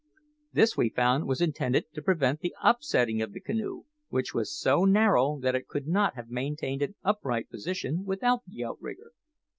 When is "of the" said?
3.21-3.39